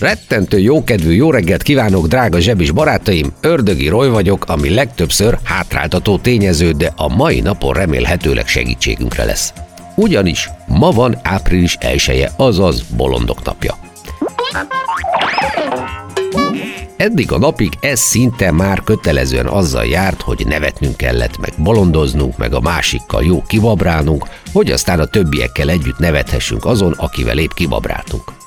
Rettentő 0.00 0.58
jókedvű 0.58 1.12
jó 1.12 1.30
reggelt 1.30 1.62
kívánok, 1.62 2.06
drága 2.06 2.38
zsebis 2.38 2.70
barátaim! 2.70 3.32
Ördögi 3.40 3.88
Roy 3.88 4.08
vagyok, 4.08 4.44
ami 4.48 4.74
legtöbbször 4.74 5.38
hátráltató 5.44 6.18
tényező, 6.18 6.70
de 6.70 6.92
a 6.96 7.14
mai 7.14 7.40
napon 7.40 7.72
remélhetőleg 7.72 8.46
segítségünkre 8.46 9.24
lesz. 9.24 9.52
Ugyanis 9.94 10.50
ma 10.66 10.90
van 10.90 11.18
április 11.22 11.76
1 11.80 12.28
azaz 12.36 12.82
bolondok 12.96 13.42
napja. 13.42 13.74
Eddig 16.96 17.32
a 17.32 17.38
napig 17.38 17.72
ez 17.80 18.00
szinte 18.00 18.50
már 18.50 18.82
kötelezően 18.82 19.46
azzal 19.46 19.84
járt, 19.84 20.20
hogy 20.20 20.46
nevetnünk 20.46 20.96
kellett, 20.96 21.38
meg 21.38 21.52
bolondoznunk, 21.56 22.36
meg 22.36 22.54
a 22.54 22.60
másikkal 22.60 23.24
jó 23.24 23.42
kibabrálnunk, 23.42 24.26
hogy 24.52 24.70
aztán 24.70 25.00
a 25.00 25.06
többiekkel 25.06 25.70
együtt 25.70 25.98
nevethessünk 25.98 26.64
azon, 26.64 26.92
akivel 26.92 27.38
épp 27.38 27.52
kibabráltunk. 27.54 28.39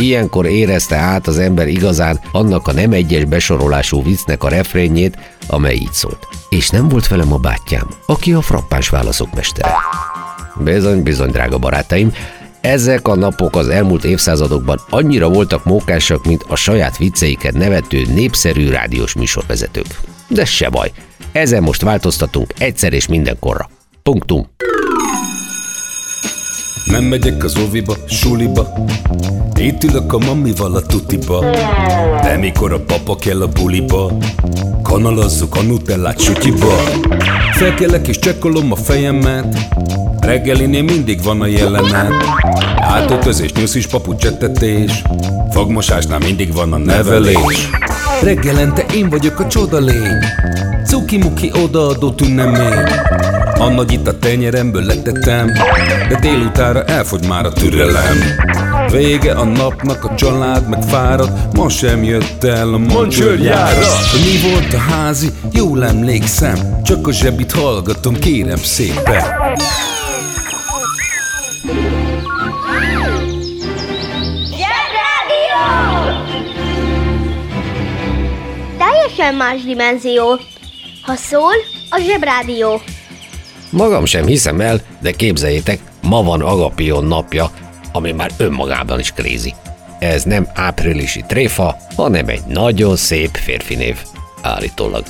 Ilyenkor 0.00 0.46
érezte 0.46 0.96
át 0.96 1.26
az 1.26 1.38
ember 1.38 1.68
igazán 1.68 2.20
annak 2.32 2.68
a 2.68 2.72
nem 2.72 2.92
egyes 2.92 3.24
besorolású 3.24 4.02
viccnek 4.02 4.44
a 4.44 4.48
refrénjét, 4.48 5.18
amely 5.46 5.74
így 5.74 5.92
szólt. 5.92 6.26
És 6.48 6.70
nem 6.70 6.88
volt 6.88 7.08
velem 7.08 7.32
a 7.32 7.36
bátyám, 7.36 7.86
aki 8.06 8.32
a 8.32 8.40
frappáns 8.40 8.88
válaszok 8.88 9.34
mestere. 9.34 9.74
Bizony, 10.54 11.02
bizony, 11.02 11.30
drága 11.30 11.58
barátaim, 11.58 12.12
ezek 12.60 13.08
a 13.08 13.14
napok 13.14 13.56
az 13.56 13.68
elmúlt 13.68 14.04
évszázadokban 14.04 14.80
annyira 14.90 15.28
voltak 15.28 15.64
mókásak, 15.64 16.24
mint 16.24 16.44
a 16.48 16.56
saját 16.56 16.96
vicceiket 16.96 17.52
nevető 17.52 18.02
népszerű 18.14 18.70
rádiós 18.70 19.14
műsorvezetők. 19.14 19.86
De 20.28 20.44
se 20.44 20.68
baj, 20.68 20.92
ezen 21.32 21.62
most 21.62 21.82
változtatunk 21.82 22.52
egyszer 22.58 22.92
és 22.92 23.06
mindenkorra. 23.06 23.70
Punktum. 24.02 24.46
Nem 26.92 27.04
megyek 27.04 27.44
az 27.44 27.58
óviba, 27.58 27.96
suliba. 28.08 28.68
Itt 29.54 29.84
ülök 29.84 30.12
a 30.12 30.18
mamival 30.18 30.74
a 30.74 30.80
tutiba. 30.80 31.44
De 32.22 32.36
mikor 32.36 32.72
a 32.72 32.80
papa 32.80 33.16
kell 33.16 33.42
a 33.42 33.46
buliba 33.48 34.12
Kanalazzuk 34.82 35.56
a 35.56 35.62
nutellát 35.62 36.20
sütiba 36.20 36.74
Felkelek 37.52 38.08
és 38.08 38.18
csekkolom 38.18 38.72
a 38.72 38.76
fejemet. 38.76 39.56
Reggelinél 40.20 40.82
mindig 40.82 41.22
van 41.22 41.40
a 41.40 41.46
jelenet. 41.46 42.12
Átöltözés, 42.76 43.52
nyuszis, 43.52 43.86
papucsettetés 43.86 45.02
Fogmosásnál 45.50 46.18
mindig 46.18 46.52
van 46.52 46.72
a 46.72 46.78
nevelés. 46.78 47.68
Reggelente 48.22 48.84
én 48.94 49.08
vagyok 49.08 49.40
a 49.40 49.46
csoda 49.46 49.78
lény. 49.78 50.18
Cuki-muki 50.86 51.52
odaadó 51.62 52.10
tünemény 52.10 52.84
A 53.62 53.68
nagy 53.68 53.92
itt 53.92 54.06
a 54.06 54.18
tenyeremből 54.18 54.82
letettem 54.82 55.52
De 56.08 56.18
délutára 56.20 56.84
elfogy 56.84 57.26
már 57.28 57.46
a 57.46 57.52
türelem 57.52 58.18
Vége 58.90 59.32
a 59.32 59.44
napnak, 59.44 60.04
a 60.04 60.14
család 60.14 60.68
meg 60.68 60.82
fárad 60.82 61.32
Ma 61.54 61.68
sem 61.68 62.04
jött 62.04 62.44
el 62.44 62.74
a 62.74 62.78
mancsőrjára 62.78 63.86
mi 64.12 64.50
volt 64.50 64.72
a 64.72 64.78
házi, 64.78 65.30
jól 65.52 65.84
emlékszem 65.84 66.82
Csak 66.84 67.06
a 67.06 67.12
zsebit 67.12 67.52
hallgatom, 67.52 68.14
kérem 68.14 68.56
szépen! 68.56 69.24
Teljesen 78.78 79.34
más 79.34 79.62
dimenzió. 79.62 80.40
Ha 81.02 81.14
szól, 81.14 81.52
a 81.90 81.98
Zsebrádió. 81.98 82.80
Magam 83.72 84.04
sem 84.04 84.26
hiszem 84.26 84.60
el, 84.60 84.80
de 85.00 85.10
képzeljétek, 85.10 85.78
ma 86.02 86.22
van 86.22 86.40
Agapion 86.40 87.04
napja, 87.04 87.50
ami 87.92 88.12
már 88.12 88.30
önmagában 88.36 88.98
is 88.98 89.12
krézi. 89.12 89.54
Ez 89.98 90.22
nem 90.22 90.48
áprilisi 90.54 91.24
tréfa, 91.26 91.76
hanem 91.96 92.28
egy 92.28 92.42
nagyon 92.48 92.96
szép 92.96 93.36
férfi 93.36 93.74
név. 93.74 93.96
Állítólag. 94.42 95.04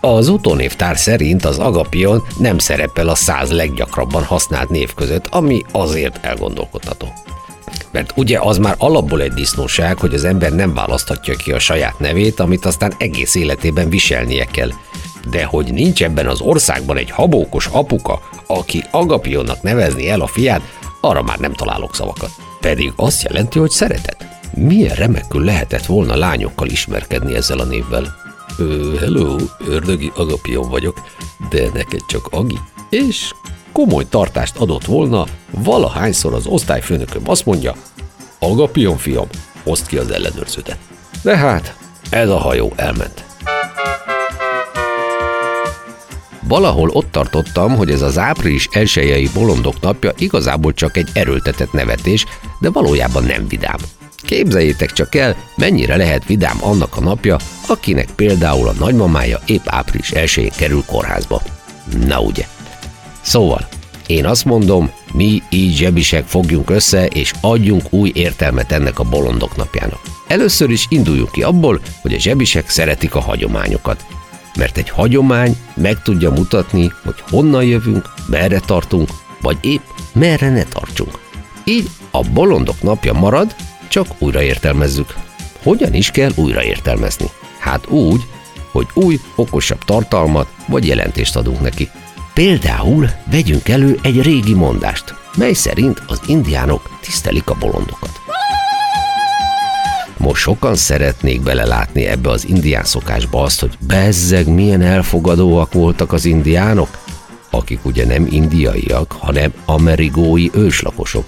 Az 0.00 0.28
utónévtár 0.28 0.98
szerint 0.98 1.44
az 1.44 1.58
Agapion 1.58 2.22
nem 2.38 2.58
szerepel 2.58 3.08
a 3.08 3.14
száz 3.14 3.50
leggyakrabban 3.50 4.24
használt 4.24 4.68
név 4.68 4.94
között, 4.94 5.26
ami 5.26 5.62
azért 5.72 6.24
elgondolkodható. 6.24 7.12
Mert 7.90 8.12
ugye 8.16 8.38
az 8.40 8.58
már 8.58 8.74
alapból 8.78 9.22
egy 9.22 9.32
disznóság, 9.32 9.98
hogy 9.98 10.14
az 10.14 10.24
ember 10.24 10.52
nem 10.52 10.74
választhatja 10.74 11.34
ki 11.34 11.52
a 11.52 11.58
saját 11.58 11.98
nevét, 11.98 12.40
amit 12.40 12.64
aztán 12.64 12.94
egész 12.98 13.34
életében 13.34 13.88
viselnie 13.88 14.44
kell. 14.44 14.70
De 15.30 15.44
hogy 15.44 15.72
nincs 15.72 16.02
ebben 16.02 16.26
az 16.26 16.40
országban 16.40 16.96
egy 16.96 17.10
habókos 17.10 17.66
apuka, 17.66 18.20
aki 18.46 18.84
Agapionnak 18.90 19.62
nevezni 19.62 20.08
el 20.08 20.20
a 20.20 20.26
fiát, 20.26 20.62
arra 21.00 21.22
már 21.22 21.38
nem 21.38 21.52
találok 21.52 21.94
szavakat. 21.94 22.30
Pedig 22.60 22.92
azt 22.96 23.22
jelenti, 23.22 23.58
hogy 23.58 23.70
szeretet. 23.70 24.26
Milyen 24.54 24.94
remekül 24.94 25.44
lehetett 25.44 25.86
volna 25.86 26.16
lányokkal 26.16 26.68
ismerkedni 26.68 27.34
ezzel 27.34 27.58
a 27.58 27.64
névvel. 27.64 28.14
Ö, 28.58 28.94
hello, 28.98 29.36
ördögi 29.66 30.12
Agapion 30.14 30.68
vagyok, 30.68 31.00
de 31.50 31.68
neked 31.74 32.00
csak 32.06 32.28
Agi. 32.30 32.58
És 32.88 33.34
komoly 33.72 34.08
tartást 34.08 34.56
adott 34.56 34.84
volna, 34.84 35.26
valahányszor 35.50 36.34
az 36.34 36.46
osztályfőnököm 36.46 37.22
azt 37.26 37.46
mondja, 37.46 37.74
Agapion 38.38 38.96
fiam, 38.96 39.26
oszd 39.64 39.86
ki 39.86 39.96
az 39.96 40.10
ellenőrződet. 40.10 40.78
De 41.22 41.36
hát, 41.36 41.76
ez 42.10 42.28
a 42.28 42.38
hajó 42.38 42.72
elment. 42.76 43.24
Valahol 46.50 46.88
ott 46.88 47.12
tartottam, 47.12 47.76
hogy 47.76 47.90
ez 47.90 48.02
az 48.02 48.18
április 48.18 48.68
elsőjei 48.72 49.28
bolondok 49.34 49.80
napja 49.80 50.12
igazából 50.18 50.72
csak 50.72 50.96
egy 50.96 51.08
erőltetett 51.12 51.72
nevetés, 51.72 52.26
de 52.60 52.70
valójában 52.70 53.24
nem 53.24 53.48
vidám. 53.48 53.76
Képzeljétek 54.16 54.92
csak 54.92 55.14
el, 55.14 55.36
mennyire 55.56 55.96
lehet 55.96 56.26
vidám 56.26 56.56
annak 56.60 56.96
a 56.96 57.00
napja, 57.00 57.36
akinek 57.66 58.08
például 58.16 58.68
a 58.68 58.74
nagymamája 58.78 59.40
épp 59.46 59.64
április 59.66 60.10
1 60.10 60.52
kerül 60.56 60.82
kórházba. 60.86 61.42
Na 62.06 62.20
ugye. 62.20 62.46
Szóval, 63.20 63.68
én 64.06 64.26
azt 64.26 64.44
mondom, 64.44 64.90
mi 65.12 65.42
így 65.50 65.76
zsebisek 65.76 66.26
fogjunk 66.26 66.70
össze, 66.70 67.06
és 67.06 67.32
adjunk 67.40 67.92
új 67.92 68.10
értelmet 68.14 68.72
ennek 68.72 68.98
a 68.98 69.08
bolondok 69.08 69.56
napjának. 69.56 70.00
Először 70.26 70.70
is 70.70 70.86
induljunk 70.88 71.30
ki 71.30 71.42
abból, 71.42 71.80
hogy 72.02 72.14
a 72.14 72.18
zsebisek 72.18 72.68
szeretik 72.68 73.14
a 73.14 73.20
hagyományokat. 73.20 74.04
Mert 74.56 74.76
egy 74.76 74.90
hagyomány 74.90 75.56
meg 75.74 76.02
tudja 76.02 76.30
mutatni, 76.30 76.92
hogy 77.04 77.22
honnan 77.30 77.64
jövünk, 77.64 78.08
merre 78.26 78.60
tartunk, 78.60 79.08
vagy 79.40 79.56
épp 79.60 79.82
merre 80.12 80.50
ne 80.50 80.62
tartsunk. 80.62 81.18
Így 81.64 81.90
a 82.10 82.22
bolondok 82.22 82.82
napja 82.82 83.12
marad, 83.12 83.54
csak 83.88 84.06
újraértelmezzük. 84.18 85.14
Hogyan 85.62 85.94
is 85.94 86.10
kell 86.10 86.30
újraértelmezni? 86.34 87.26
Hát 87.58 87.86
úgy, 87.88 88.20
hogy 88.70 88.86
új, 88.94 89.20
okosabb 89.34 89.84
tartalmat 89.84 90.48
vagy 90.66 90.86
jelentést 90.86 91.36
adunk 91.36 91.60
neki. 91.60 91.88
Például 92.34 93.10
vegyünk 93.30 93.68
elő 93.68 93.98
egy 94.02 94.22
régi 94.22 94.54
mondást, 94.54 95.14
mely 95.36 95.52
szerint 95.52 96.02
az 96.06 96.20
indiánok 96.26 96.90
tisztelik 97.00 97.50
a 97.50 97.56
bolondokat. 97.58 98.19
Most 100.20 100.42
sokan 100.42 100.74
szeretnék 100.74 101.42
belelátni 101.42 102.06
ebbe 102.06 102.30
az 102.30 102.48
indián 102.48 102.84
szokásba 102.84 103.42
azt, 103.42 103.60
hogy 103.60 103.78
bezzeg 103.86 104.48
milyen 104.48 104.82
elfogadóak 104.82 105.72
voltak 105.72 106.12
az 106.12 106.24
indiánok, 106.24 106.98
akik 107.50 107.84
ugye 107.84 108.06
nem 108.06 108.26
indiaiak, 108.30 109.12
hanem 109.12 109.52
amerigói 109.64 110.48
őslakosok. 110.52 111.24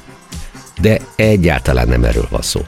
De 0.80 0.98
egyáltalán 1.16 1.88
nem 1.88 2.04
erről 2.04 2.26
van 2.30 2.42
szó. 2.42 2.60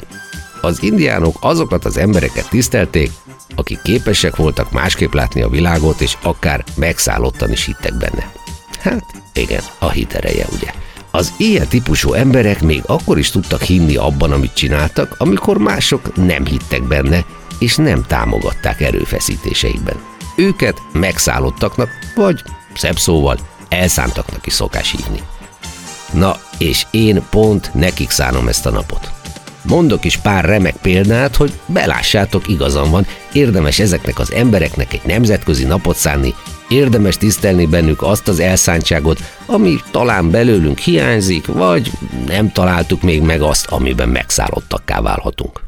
Az 0.60 0.82
indiánok 0.82 1.36
azokat 1.40 1.84
az 1.84 1.96
embereket 1.96 2.48
tisztelték, 2.48 3.10
akik 3.54 3.82
képesek 3.82 4.36
voltak 4.36 4.72
másképp 4.72 5.12
látni 5.12 5.42
a 5.42 5.48
világot, 5.48 6.00
és 6.00 6.16
akár 6.22 6.64
megszállottan 6.76 7.52
is 7.52 7.64
hittek 7.64 7.94
benne. 7.94 8.32
Hát 8.80 9.04
igen, 9.32 9.62
a 9.78 9.90
hit 9.90 10.14
ereje, 10.14 10.46
ugye. 10.52 10.70
Az 11.14 11.32
ilyen 11.36 11.68
típusú 11.68 12.12
emberek 12.12 12.62
még 12.62 12.82
akkor 12.86 13.18
is 13.18 13.30
tudtak 13.30 13.62
hinni 13.62 13.96
abban, 13.96 14.32
amit 14.32 14.54
csináltak, 14.54 15.14
amikor 15.18 15.58
mások 15.58 16.26
nem 16.26 16.46
hittek 16.46 16.82
benne, 16.82 17.24
és 17.58 17.76
nem 17.76 18.04
támogatták 18.06 18.80
erőfeszítéseikben. 18.80 19.96
Őket 20.36 20.82
megszállottaknak, 20.92 21.88
vagy 22.14 22.42
szebb 22.74 22.98
szóval 22.98 23.38
elszántaknak 23.68 24.46
is 24.46 24.52
szokás 24.52 24.90
hívni. 24.90 25.20
Na, 26.12 26.36
és 26.58 26.86
én 26.90 27.22
pont 27.30 27.74
nekik 27.74 28.10
szánom 28.10 28.48
ezt 28.48 28.66
a 28.66 28.70
napot. 28.70 29.10
Mondok 29.62 30.04
is 30.04 30.16
pár 30.16 30.44
remek 30.44 30.76
példát, 30.76 31.36
hogy 31.36 31.52
belássátok 31.66 32.48
igazam 32.48 32.90
van, 32.90 33.06
érdemes 33.32 33.78
ezeknek 33.78 34.18
az 34.18 34.32
embereknek 34.32 34.92
egy 34.92 35.04
nemzetközi 35.04 35.64
napot 35.64 35.96
szánni, 35.96 36.34
érdemes 36.74 37.16
tisztelni 37.16 37.66
bennük 37.66 38.02
azt 38.02 38.28
az 38.28 38.40
elszántságot, 38.40 39.18
ami 39.46 39.76
talán 39.90 40.30
belőlünk 40.30 40.78
hiányzik, 40.78 41.46
vagy 41.46 41.90
nem 42.26 42.52
találtuk 42.52 43.02
még 43.02 43.22
meg 43.22 43.42
azt, 43.42 43.66
amiben 43.66 44.08
megszállottakká 44.08 45.00
válhatunk. 45.00 45.62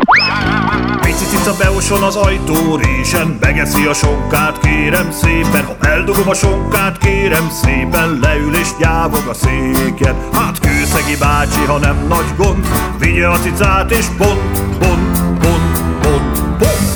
Pici 1.01 1.25
cica 1.25 1.55
beoson 1.59 2.03
az 2.03 2.17
ajtó 2.17 2.77
résen, 2.77 3.37
begeszi 3.41 3.85
a 3.85 3.95
sonkát, 3.95 4.59
kérem 4.59 5.11
szépen, 5.11 5.65
ha 5.65 5.77
eldugom 5.81 6.29
a 6.29 6.35
sonkát, 6.35 6.99
kérem 6.99 7.51
szépen, 7.63 8.19
leül 8.23 8.55
és 8.55 8.69
nyávog 8.79 9.27
a 9.29 9.35
széken. 9.35 10.17
Hát 10.33 10.59
kőszegi 10.59 11.17
bácsi, 11.19 11.61
ha 11.67 11.79
nem 11.79 12.07
nagy 12.09 12.35
gond, 12.37 12.67
vigye 12.99 13.29
a 13.29 13.39
cicát 13.39 13.91
és 13.91 14.07
pont, 14.17 14.77
pont, 14.79 15.39
pont, 15.39 15.79
pont, 16.01 16.59
pont. 16.59 16.96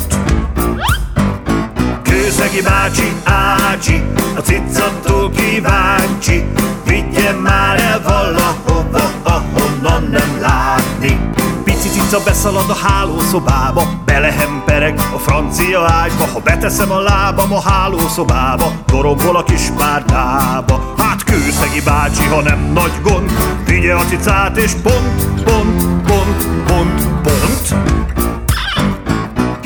Kőszegi 2.51 2.69
bácsi, 2.69 3.13
ácsi, 3.23 4.03
a 4.35 4.39
cicatól 4.39 5.29
kíváncsi, 5.29 6.45
vigye 6.85 7.31
már 7.31 7.79
el 7.79 8.01
valahova, 8.01 9.11
ahonnan 9.23 10.09
nem 10.11 10.41
látni. 10.41 11.29
Pici 11.63 11.89
cica 11.89 12.19
beszalad 12.23 12.69
a 12.69 12.87
hálószobába, 12.87 14.01
belehempereg 14.05 14.99
a 15.13 15.17
francia 15.17 15.91
ágyba, 15.91 16.25
ha 16.33 16.39
beteszem 16.39 16.91
a 16.91 16.99
lábam 16.99 17.53
a 17.53 17.61
hálószobába, 17.61 18.71
dorombol 18.85 19.35
a 19.35 19.43
kis 19.43 19.69
párdába. 19.77 20.93
Hát 20.97 21.23
kőszegi 21.23 21.81
bácsi, 21.85 22.23
ha 22.23 22.41
nem 22.41 22.71
nagy 22.73 23.01
gond, 23.03 23.31
vigye 23.65 23.95
a 23.95 24.05
cicát 24.05 24.57
és 24.57 24.71
pont, 24.71 25.43
pont, 25.43 26.03
pont, 26.03 26.45
pont, 26.65 27.07
pont. 27.21 27.75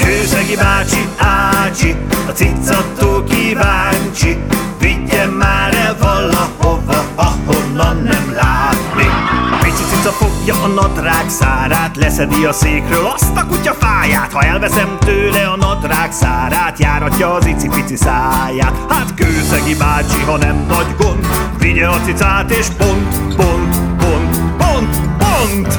Kőszegi 0.05 0.55
bácsi, 0.55 1.07
ácsi, 1.17 1.95
a 2.27 2.31
cicatól 2.31 3.23
kíváncsi, 3.23 4.37
vigye 4.79 5.25
már 5.25 5.73
el 5.73 5.95
valahova, 5.99 7.05
ahonnan 7.15 7.97
nem 8.03 8.33
látni. 8.35 9.07
Pici 9.61 9.83
cica 9.89 10.09
fogja 10.09 10.63
a 10.63 10.67
nadrág 10.67 11.29
szárát, 11.29 11.95
leszedi 11.95 12.45
a 12.45 12.53
székről 12.53 13.05
azt 13.05 13.37
a 13.37 13.45
kutya 13.45 13.73
fáját. 13.73 14.31
Ha 14.33 14.41
elveszem 14.41 14.97
tőle 14.99 15.47
a 15.47 15.55
nadrág 15.55 16.11
szárát, 16.11 16.79
járatja 16.79 17.33
az 17.33 17.45
icipici 17.45 17.95
száját. 17.95 18.73
Hát 18.89 19.13
kőszegi 19.13 19.75
bácsi, 19.75 20.21
ha 20.21 20.37
nem 20.37 20.65
nagy 20.67 20.95
gond, 20.97 21.27
vigye 21.59 21.87
a 21.87 21.99
cicát 22.05 22.51
és 22.51 22.67
pont, 22.77 23.35
pont, 23.35 23.75
pont, 23.97 24.37
pont, 24.57 24.99
pont. 25.17 25.77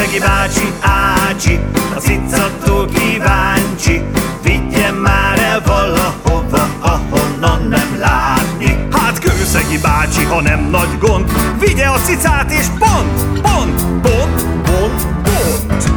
Kőszegi 0.00 0.18
bácsi, 0.18 0.72
ácsi, 0.80 1.60
a 1.96 1.98
cicatól 1.98 2.88
kíváncsi, 2.88 4.02
vigye 4.42 4.90
már 4.90 5.38
el 5.38 5.62
valahova, 5.66 6.68
ahonnan 6.80 7.68
nem 7.68 7.98
látni. 7.98 8.88
Hát 8.92 9.18
kőszegi 9.18 9.78
bácsi, 9.78 10.24
ha 10.24 10.40
nem 10.40 10.68
nagy 10.70 10.98
gond, 10.98 11.32
vigye 11.58 11.86
a 11.86 11.98
cicát 11.98 12.50
és 12.50 12.66
pont, 12.78 13.40
pont, 13.40 13.82
pont, 14.00 14.46
pont, 14.62 15.06
pont. 15.22 15.90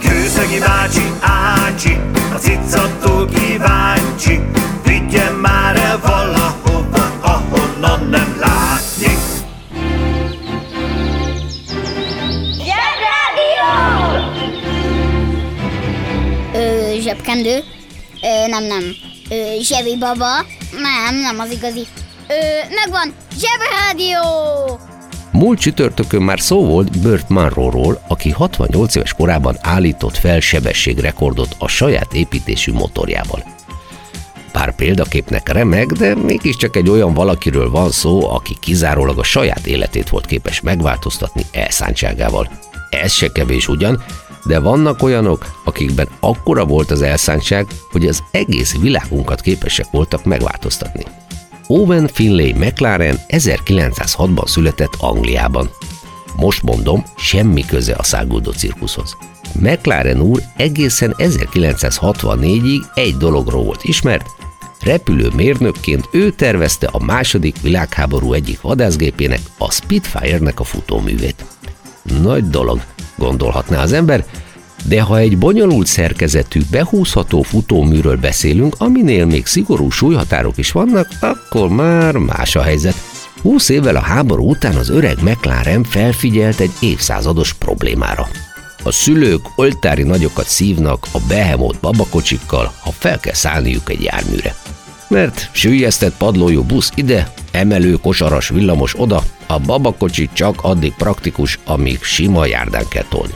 Kőszegi 0.00 0.58
bácsi, 0.58 1.12
ácsi, 1.20 2.00
a 2.34 2.36
cicatól 2.38 3.26
kíváncsi, 3.26 4.40
zsebkendő? 17.30 17.64
Ö, 18.22 18.48
nem, 18.48 18.64
nem. 18.64 18.82
Ö, 19.30 19.60
zsebi 19.60 19.96
baba? 19.96 20.46
Nem, 20.72 21.20
nem 21.20 21.38
az 21.38 21.50
igazi. 21.50 21.86
Ö, 22.28 22.34
megvan! 22.74 23.14
Zsebrádió! 23.38 24.78
Múlt 25.32 25.58
csütörtökön 25.58 26.22
már 26.22 26.40
szó 26.40 26.64
volt 26.64 27.00
Burt 27.00 27.28
Munro-ról, 27.28 28.02
aki 28.08 28.30
68 28.30 28.94
éves 28.94 29.12
korában 29.12 29.56
állított 29.60 30.16
fel 30.16 30.40
sebességrekordot 30.40 31.56
a 31.58 31.68
saját 31.68 32.12
építésű 32.12 32.72
motorjával. 32.72 33.44
Pár 34.52 34.74
példaképnek 34.74 35.48
remek, 35.48 35.86
de 35.86 36.14
mégiscsak 36.14 36.76
egy 36.76 36.88
olyan 36.88 37.14
valakiről 37.14 37.70
van 37.70 37.90
szó, 37.90 38.30
aki 38.30 38.56
kizárólag 38.60 39.18
a 39.18 39.22
saját 39.22 39.66
életét 39.66 40.08
volt 40.08 40.26
képes 40.26 40.60
megváltoztatni 40.60 41.42
elszántságával. 41.52 42.50
Ez 42.90 43.12
se 43.12 43.32
kevés 43.32 43.68
ugyan, 43.68 44.02
de 44.44 44.58
vannak 44.58 45.02
olyanok, 45.02 45.60
akikben 45.64 46.08
akkora 46.20 46.64
volt 46.64 46.90
az 46.90 47.02
elszántság, 47.02 47.66
hogy 47.90 48.06
az 48.06 48.22
egész 48.30 48.78
világunkat 48.78 49.40
képesek 49.40 49.86
voltak 49.90 50.24
megváltoztatni. 50.24 51.04
Owen 51.66 52.08
Finlay 52.08 52.52
McLaren 52.52 53.18
1906-ban 53.28 54.46
született 54.46 54.94
Angliában. 54.98 55.70
Most 56.36 56.62
mondom, 56.62 57.04
semmi 57.16 57.64
köze 57.64 57.94
a 57.94 58.02
száguldó 58.02 58.50
cirkuszhoz. 58.50 59.16
McLaren 59.52 60.20
úr 60.20 60.42
egészen 60.56 61.14
1964-ig 61.18 62.82
egy 62.94 63.16
dologról 63.16 63.64
volt 63.64 63.84
ismert, 63.84 64.26
repülőmérnökként 64.80 66.08
ő 66.12 66.30
tervezte 66.30 66.86
a 66.86 67.04
második 67.04 67.60
világháború 67.60 68.32
egyik 68.32 68.60
vadászgépének, 68.60 69.40
a 69.58 69.70
Spitfire-nek 69.72 70.60
a 70.60 70.64
futóművét. 70.64 71.44
Nagy 72.22 72.50
dolog, 72.50 72.80
gondolhatná 73.20 73.82
az 73.82 73.92
ember, 73.92 74.24
de 74.84 75.02
ha 75.02 75.18
egy 75.18 75.38
bonyolult 75.38 75.86
szerkezetű, 75.86 76.60
behúzható 76.70 77.42
futóműről 77.42 78.16
beszélünk, 78.16 78.74
aminél 78.78 79.26
még 79.26 79.46
szigorú 79.46 79.90
súlyhatárok 79.90 80.58
is 80.58 80.72
vannak, 80.72 81.08
akkor 81.20 81.68
már 81.68 82.16
más 82.16 82.56
a 82.56 82.62
helyzet. 82.62 82.94
20 83.42 83.68
évvel 83.68 83.96
a 83.96 84.00
háború 84.00 84.50
után 84.50 84.76
az 84.76 84.88
öreg 84.88 85.22
McLaren 85.22 85.84
felfigyelt 85.84 86.60
egy 86.60 86.72
évszázados 86.80 87.54
problémára. 87.54 88.28
A 88.82 88.92
szülők 88.92 89.40
oltári 89.56 90.02
nagyokat 90.02 90.46
szívnak 90.46 91.06
a 91.12 91.18
behemót 91.28 91.80
babakocsikkal, 91.80 92.72
ha 92.80 92.90
fel 92.90 93.20
kell 93.20 93.34
szállniuk 93.34 93.90
egy 93.90 94.02
járműre. 94.02 94.54
Mert 95.08 95.48
sűjesztett 95.52 96.16
padlójú 96.16 96.62
busz 96.62 96.92
ide, 96.94 97.32
emelő 97.50 97.92
kosaras 97.92 98.48
villamos 98.48 99.00
oda, 99.00 99.22
a 99.46 99.58
babakocsi 99.58 100.28
csak 100.32 100.58
addig 100.62 100.92
praktikus, 100.92 101.58
amíg 101.64 102.02
sima 102.02 102.46
járdán 102.46 102.88
kell 102.88 103.04
tolni. 103.08 103.34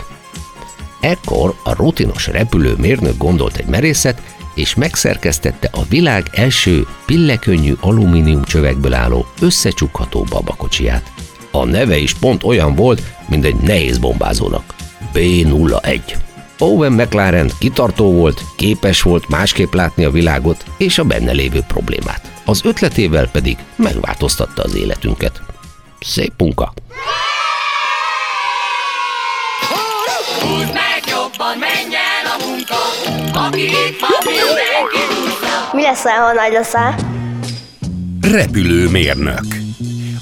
Ekkor 1.01 1.55
a 1.65 1.75
rutinos 1.75 2.27
repülőmérnök 2.27 3.17
gondolt 3.17 3.57
egy 3.57 3.67
merészet, 3.67 4.23
és 4.55 4.75
megszerkesztette 4.75 5.69
a 5.73 5.85
világ 5.89 6.27
első 6.33 6.87
pillekönnyű 7.07 7.75
alumínium 7.81 8.45
csövekből 8.45 8.95
álló 8.95 9.27
összecsukható 9.41 10.27
babakocsiját. 10.31 11.13
A 11.51 11.65
neve 11.65 11.97
is 11.97 12.15
pont 12.15 12.45
olyan 12.45 12.75
volt, 12.75 13.03
mint 13.29 13.45
egy 13.45 13.57
nehéz 13.57 13.99
bombázónak. 13.99 14.75
B01. 15.15 16.01
Owen 16.59 16.93
McLaren 16.93 17.51
kitartó 17.59 18.13
volt, 18.13 18.45
képes 18.57 19.03
volt 19.03 19.29
másképp 19.29 19.73
látni 19.73 20.05
a 20.05 20.11
világot 20.11 20.65
és 20.79 20.99
a 20.99 21.05
benne 21.05 21.33
lévő 21.33 21.61
problémát. 21.69 22.34
Az 22.45 22.61
ötletével 22.65 23.29
pedig 23.29 23.57
megváltoztatta 23.77 24.63
az 24.63 24.75
életünket. 24.75 25.43
Szép 26.01 26.33
munka! 26.39 26.73
Húzd 30.41 30.73
meg 30.73 31.03
jobban, 31.07 31.57
a 32.25 32.47
munka, 32.47 32.77
aki 33.39 33.63
itt 33.63 34.01
van, 34.01 34.11
mindenki 34.25 35.15
húzza. 35.15 35.71
Mi 35.73 35.83
leszel, 35.83 36.21
ha 36.21 36.33
nagy 36.33 36.53
leszel? 36.53 36.95
Repülőmérnök. 38.21 39.45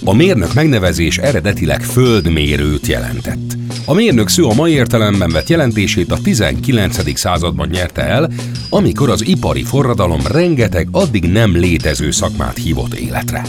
A 0.04 0.14
mérnök 0.14 0.52
megnevezés 0.54 1.18
eredetileg 1.18 1.82
földmérőt 1.82 2.86
jelentett. 2.86 3.61
A 3.84 3.94
mérnök 3.94 4.28
szó 4.28 4.50
a 4.50 4.54
mai 4.54 4.72
értelemben 4.72 5.30
vett 5.30 5.48
jelentését 5.48 6.12
a 6.12 6.18
19. 6.22 7.18
században 7.18 7.68
nyerte 7.68 8.02
el, 8.02 8.30
amikor 8.70 9.10
az 9.10 9.26
ipari 9.26 9.62
forradalom 9.62 10.20
rengeteg 10.26 10.88
addig 10.90 11.24
nem 11.24 11.56
létező 11.56 12.10
szakmát 12.10 12.56
hívott 12.56 12.94
életre. 12.94 13.42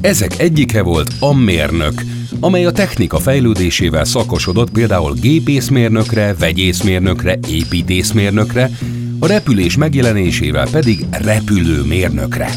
Ezek 0.00 0.38
egyike 0.38 0.82
volt 0.82 1.10
a 1.20 1.34
mérnök, 1.34 2.02
amely 2.40 2.64
a 2.64 2.72
technika 2.72 3.18
fejlődésével 3.18 4.04
szakosodott 4.04 4.70
például 4.70 5.12
gépészmérnökre, 5.12 6.34
vegyészmérnökre, 6.38 7.38
építészmérnökre, 7.48 8.70
a 9.18 9.26
repülés 9.26 9.76
megjelenésével 9.76 10.68
pedig 10.70 11.06
repülőmérnökre. 11.10 12.50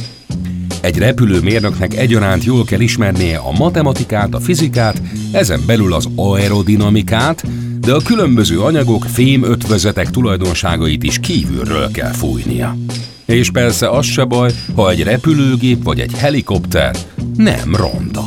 Egy 0.81 0.97
repülőmérnöknek 0.97 1.95
egyaránt 1.95 2.43
jól 2.43 2.63
kell 2.63 2.79
ismernie 2.79 3.37
a 3.37 3.51
matematikát, 3.51 4.33
a 4.33 4.39
fizikát, 4.39 5.01
ezen 5.31 5.61
belül 5.65 5.93
az 5.93 6.07
aerodinamikát, 6.15 7.43
de 7.79 7.93
a 7.93 8.01
különböző 8.01 8.59
anyagok, 8.59 9.05
fémötvözetek 9.05 10.09
tulajdonságait 10.09 11.03
is 11.03 11.19
kívülről 11.19 11.91
kell 11.91 12.11
fújnia. 12.11 12.75
És 13.25 13.51
persze 13.51 13.89
az 13.89 14.05
se 14.05 14.23
baj, 14.23 14.51
ha 14.75 14.89
egy 14.89 15.03
repülőgép 15.03 15.83
vagy 15.83 15.99
egy 15.99 16.13
helikopter 16.17 16.95
nem 17.35 17.75
ronda. 17.75 18.23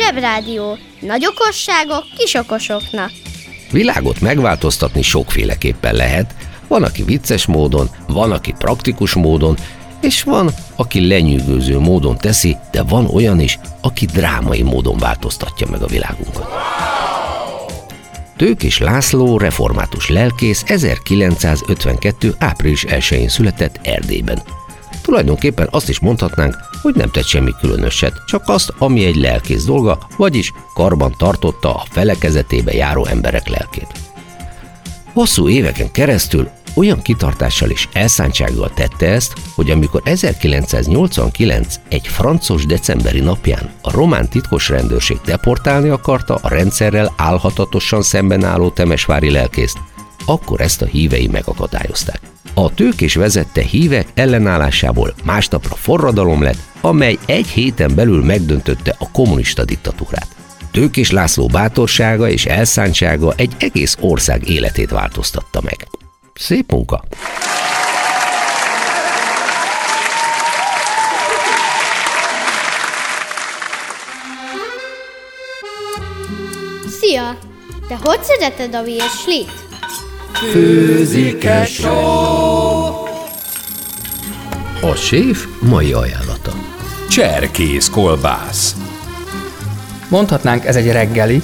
Zsebrádió. 0.00 0.78
Nagy 1.00 1.26
okosságok 1.26 2.04
kis 2.16 2.34
okosoknak. 2.34 3.10
Világot 3.70 4.20
megváltoztatni 4.20 5.02
sokféleképpen 5.02 5.94
lehet. 5.94 6.34
Van, 6.68 6.82
aki 6.82 7.02
vicces 7.02 7.46
módon, 7.46 7.90
van, 8.06 8.32
aki 8.32 8.54
praktikus 8.58 9.14
módon, 9.14 9.56
és 10.00 10.22
van, 10.22 10.50
aki 10.76 11.08
lenyűgöző 11.08 11.78
módon 11.78 12.18
teszi, 12.18 12.56
de 12.70 12.82
van 12.82 13.06
olyan 13.06 13.40
is, 13.40 13.58
aki 13.80 14.06
drámai 14.06 14.62
módon 14.62 14.98
változtatja 14.98 15.66
meg 15.70 15.82
a 15.82 15.86
világunkat. 15.86 16.48
Tőkés 18.36 18.78
László, 18.78 19.38
református 19.38 20.08
lelkész 20.08 20.62
1952. 20.66 22.34
április 22.38 22.84
1-én 22.88 23.28
született 23.28 23.80
Erdélyben. 23.82 24.42
Tulajdonképpen 25.02 25.68
azt 25.70 25.88
is 25.88 25.98
mondhatnánk, 25.98 26.69
hogy 26.82 26.94
nem 26.94 27.10
tett 27.10 27.26
semmi 27.26 27.54
különöset, 27.60 28.22
csak 28.26 28.42
azt, 28.46 28.72
ami 28.78 29.04
egy 29.04 29.16
lelkész 29.16 29.64
dolga, 29.64 29.98
vagyis 30.16 30.52
karban 30.74 31.14
tartotta 31.18 31.74
a 31.74 31.84
felekezetébe 31.90 32.72
járó 32.72 33.06
emberek 33.06 33.48
lelkét. 33.48 33.92
Hosszú 35.12 35.48
éveken 35.48 35.90
keresztül 35.90 36.48
olyan 36.74 37.02
kitartással 37.02 37.70
és 37.70 37.88
elszántsággal 37.92 38.70
tette 38.74 39.06
ezt, 39.06 39.32
hogy 39.54 39.70
amikor 39.70 40.00
1989 40.04 41.74
egy 41.88 42.06
francos 42.06 42.66
decemberi 42.66 43.20
napján 43.20 43.70
a 43.82 43.90
román 43.90 44.28
titkos 44.28 44.68
rendőrség 44.68 45.20
deportálni 45.24 45.88
akarta 45.88 46.38
a 46.42 46.48
rendszerrel 46.48 47.12
álhatatosan 47.16 48.02
szemben 48.02 48.44
álló 48.44 48.70
temesvári 48.70 49.30
lelkészt, 49.30 49.78
akkor 50.30 50.60
ezt 50.60 50.82
a 50.82 50.86
hívei 50.86 51.26
megakadályozták. 51.26 52.20
A 52.54 52.74
tőkés 52.74 53.14
vezette 53.14 53.62
hívek 53.62 54.06
ellenállásából 54.14 55.14
másnapra 55.24 55.74
forradalom 55.74 56.42
lett, 56.42 56.58
amely 56.80 57.18
egy 57.26 57.46
héten 57.46 57.94
belül 57.94 58.24
megdöntötte 58.24 58.94
a 58.98 59.10
kommunista 59.10 59.64
diktatúrát. 59.64 60.26
Tőkés 60.70 61.10
László 61.10 61.46
bátorsága 61.46 62.28
és 62.28 62.46
elszántsága 62.46 63.32
egy 63.36 63.52
egész 63.58 63.96
ország 64.00 64.48
életét 64.48 64.90
változtatta 64.90 65.60
meg. 65.64 65.88
Szép 66.34 66.72
munka! 66.72 67.04
Szia! 77.00 77.38
Te 77.88 77.98
hogy 78.02 78.22
szereted 78.22 78.74
a 78.74 78.82
virslit? 78.82 79.69
Főzik-e 80.32 81.64
só? 81.64 81.88
A 84.82 84.94
séf 84.96 85.46
mai 85.60 85.92
ajánlata. 85.92 86.52
Cserkész 87.10 87.88
kolbász. 87.88 88.76
Mondhatnánk 90.08 90.64
ez 90.64 90.76
egy 90.76 90.92
reggeli, 90.92 91.42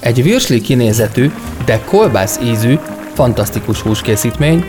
egy 0.00 0.22
virsli 0.22 0.60
kinézetű, 0.60 1.30
de 1.64 1.80
kolbász 1.84 2.38
ízű, 2.42 2.78
fantasztikus 3.14 3.80
húskészítmény, 3.80 4.64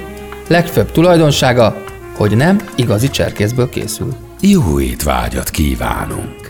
legfőbb 0.48 0.92
tulajdonsága, 0.92 1.84
hogy 2.16 2.36
nem 2.36 2.60
igazi 2.76 3.10
cserkészből 3.10 3.70
készül. 3.70 4.16
Jó 4.40 4.80
étvágyat 4.80 5.50
kívánunk! 5.50 6.43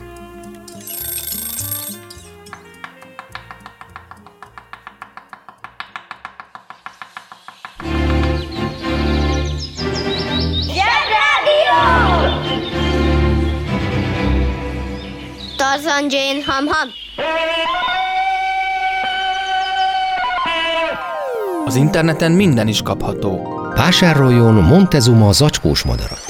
Interneten 21.93 22.31
minden 22.31 22.67
is 22.67 22.81
kapható. 22.81 23.59
Vásároljon 23.75 24.53
Montezuma 24.53 25.31
zacskós 25.31 25.83
madarat. 25.83 26.21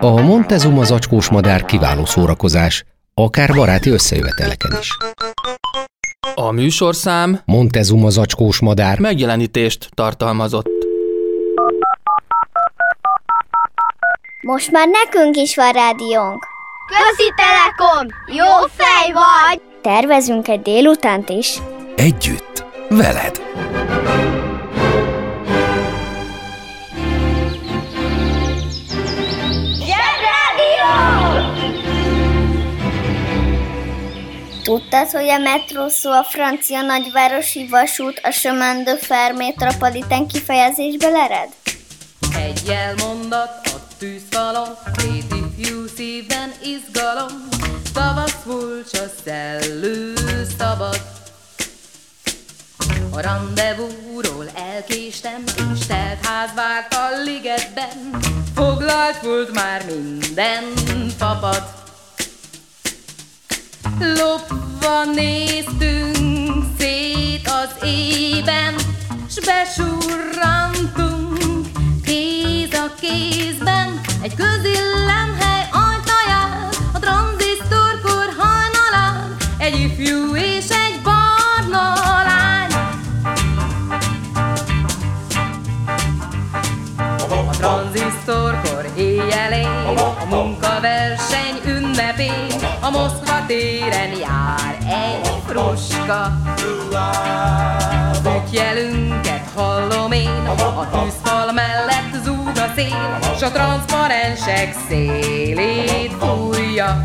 A 0.00 0.20
Montezuma 0.20 0.84
zacskós 0.84 1.28
madár 1.28 1.64
kiváló 1.64 2.04
szórakozás, 2.04 2.84
akár 3.14 3.54
baráti 3.54 3.90
összejöveteleken 3.90 4.76
is. 4.80 4.88
A 6.34 6.50
műsorszám 6.50 7.40
Montezuma 7.44 8.10
zacskós 8.10 8.60
madár 8.60 8.98
megjelenítést 8.98 9.88
tartalmazott. 9.94 10.70
Most 14.42 14.70
már 14.70 14.88
nekünk 14.88 15.36
is 15.36 15.56
van 15.56 15.72
rádiónk. 15.72 16.55
Közi 16.86 17.32
Telekom! 17.36 18.06
Jó 18.26 18.66
fej 18.76 19.12
vagy! 19.12 19.60
Tervezünk 19.82 20.48
egy 20.48 20.62
délutánt 20.62 21.28
is. 21.28 21.58
Együtt, 21.96 22.64
veled! 22.88 23.40
Tudtad, 34.62 35.10
hogy 35.10 35.28
a 35.28 35.38
metró 35.38 35.88
szó 35.88 36.10
a 36.10 36.24
francia 36.24 36.80
nagyvárosi 36.80 37.68
vasút 37.68 38.20
a 38.22 38.30
chemin 38.30 38.84
de 38.84 38.96
fer 38.96 39.32
metropolitán 39.32 40.26
kifejezésből 40.26 41.16
ered? 41.16 41.48
Egy 42.36 42.60
jelmondat 42.66 43.60
a 43.64 43.94
tűzfalon, 43.98 44.68
két 44.96 45.24
ifjú 45.58 45.86
szívben 45.96 46.35
izgalom, 46.66 47.48
tavasz 47.92 48.36
furcsa 48.44 49.04
szellő 49.24 50.14
szabad. 50.58 51.00
A 53.10 53.20
rendezvúról 53.20 54.50
elkéstem, 54.54 55.44
és 55.72 55.86
telt 55.86 56.26
ház 56.26 56.50
várt 56.54 56.94
a 56.94 57.22
ligetben, 57.24 58.20
foglalt 58.54 59.20
volt 59.22 59.52
már 59.52 59.84
minden 59.84 60.64
papad. 61.18 61.62
Lopva 63.98 65.04
néztünk 65.14 66.64
szét 66.78 67.48
az 67.48 67.88
ében, 67.88 68.74
s 69.30 69.38
besurrantunk 69.44 71.66
kéz 72.04 72.72
a 72.72 72.94
kézben 73.00 74.00
egy 74.22 74.34
közillemhely 74.34 75.55
tranzisztorkor 88.26 88.86
éjjelén, 88.96 89.66
a 89.96 90.24
munkaverseny 90.28 91.60
ünnepén, 91.66 92.60
a 92.80 92.90
Moszkva 92.90 93.46
téren 93.46 94.18
jár 94.18 94.76
egy 94.80 95.28
fruska. 95.46 96.32
Útjelünket 98.24 99.50
hallom 99.54 100.12
én, 100.12 100.46
a 100.46 100.88
tűzfal 100.90 101.52
mellett 101.52 102.24
zúg 102.24 102.56
a 102.56 102.72
szél, 102.74 103.18
s 103.38 103.42
a 103.42 103.50
transzparensek 103.50 104.74
szélét 104.88 106.12
fújja. 106.18 107.04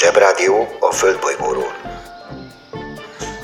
Zsebrádió 0.00 0.76
a 0.80 0.92
Földbolygóról. 0.92 1.72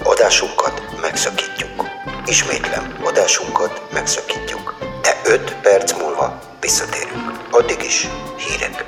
Adásunkat 0.02 0.82
megszakítjuk. 1.00 1.86
Ismétlem, 2.26 2.98
adásunkat 3.04 3.92
megszakítjuk. 3.92 4.74
De 5.02 5.20
5 5.24 5.56
perc 5.62 5.92
múlva 5.92 6.38
visszatérünk. 6.60 7.40
Addig 7.50 7.82
is 7.82 8.08
hírek. 8.36 8.84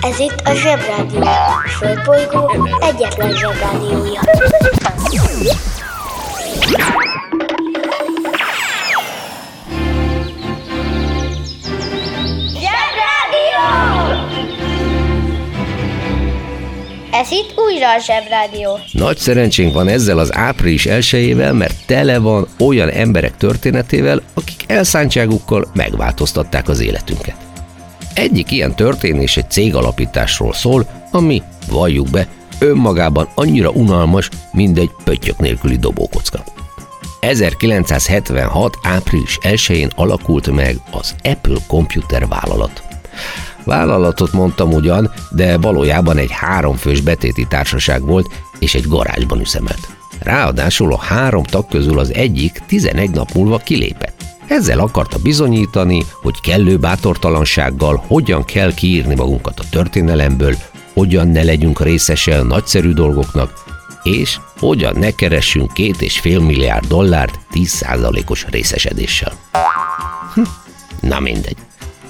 Ez 0.00 0.18
itt 0.18 0.40
a 0.44 0.54
Zsebrádió. 0.54 1.22
A 1.22 1.68
Földbolygó 1.68 2.68
egyetlen 2.80 3.32
Zsebrádiója. 3.36 4.20
Újra 17.76 17.94
a 17.94 17.98
Zsebrádió. 17.98 18.78
Nagy 18.92 19.16
szerencsénk 19.16 19.74
van 19.74 19.88
ezzel 19.88 20.18
az 20.18 20.34
április 20.34 20.86
elsőjével, 20.86 21.52
mert 21.52 21.74
tele 21.86 22.18
van 22.18 22.48
olyan 22.58 22.88
emberek 22.88 23.36
történetével, 23.36 24.22
akik 24.34 24.64
elszántságukkal 24.66 25.70
megváltoztatták 25.74 26.68
az 26.68 26.80
életünket. 26.80 27.34
Egyik 28.14 28.50
ilyen 28.50 28.76
történés 28.76 29.36
egy 29.36 29.50
cégalapításról 29.50 30.52
szól, 30.52 30.86
ami, 31.10 31.42
valljuk 31.70 32.10
be, 32.10 32.26
önmagában 32.58 33.28
annyira 33.34 33.70
unalmas, 33.70 34.28
mint 34.52 34.78
egy 34.78 34.90
pöttyök 35.04 35.38
nélküli 35.38 35.76
dobókocka. 35.76 36.44
1976. 37.20 38.76
április 38.82 39.38
1-én 39.42 39.90
alakult 39.96 40.50
meg 40.50 40.76
az 40.90 41.14
Apple 41.22 41.58
Computer 41.66 42.28
vállalat. 42.28 42.82
Vállalatot 43.66 44.32
mondtam 44.32 44.72
ugyan, 44.72 45.12
de 45.30 45.58
valójában 45.58 46.16
egy 46.16 46.30
háromfős 46.30 47.00
betéti 47.00 47.46
társaság 47.48 48.02
volt, 48.02 48.30
és 48.58 48.74
egy 48.74 48.88
garázsban 48.88 49.40
üzemelt. 49.40 49.88
Ráadásul 50.18 50.92
a 50.92 50.98
három 50.98 51.42
tag 51.42 51.68
közül 51.68 51.98
az 51.98 52.14
egyik 52.14 52.62
11 52.66 53.10
nap 53.10 53.32
múlva 53.32 53.56
kilépett. 53.58 54.24
Ezzel 54.46 54.78
akarta 54.78 55.18
bizonyítani, 55.18 56.04
hogy 56.12 56.40
kellő 56.40 56.76
bátortalansággal 56.76 58.04
hogyan 58.06 58.44
kell 58.44 58.74
kiírni 58.74 59.14
magunkat 59.14 59.60
a 59.60 59.68
történelemből, 59.70 60.54
hogyan 60.92 61.28
ne 61.28 61.42
legyünk 61.42 61.80
részese 61.80 62.38
a 62.38 62.42
nagyszerű 62.42 62.92
dolgoknak, 62.92 63.64
és 64.02 64.38
hogyan 64.58 64.96
ne 64.98 65.10
keressünk 65.10 65.72
két 65.72 66.02
és 66.02 66.18
fél 66.18 66.40
milliárd 66.40 66.86
dollárt 66.86 67.38
10%-os 67.52 68.46
részesedéssel. 68.50 69.32
Hm, 70.34 70.42
na 71.00 71.20
mindegy. 71.20 71.65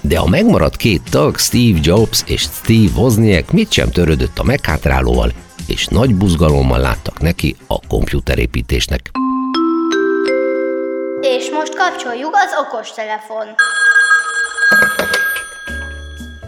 De 0.09 0.19
a 0.19 0.29
megmaradt 0.29 0.77
két 0.77 1.11
tag, 1.11 1.39
Steve 1.39 1.79
Jobs 1.83 2.23
és 2.27 2.41
Steve 2.41 3.01
Wozniak 3.01 3.53
mit 3.53 3.73
sem 3.73 3.91
törődött 3.91 4.39
a 4.39 4.43
meghátrálóval, 4.43 5.33
és 5.67 5.87
nagy 5.87 6.15
buzgalommal 6.15 6.79
láttak 6.79 7.21
neki 7.21 7.57
a 7.67 7.87
komputerépítésnek. 7.87 9.11
És 11.21 11.51
most 11.51 11.77
kapcsoljuk 11.77 12.35
az 12.35 12.51
okostelefon. 12.67 13.47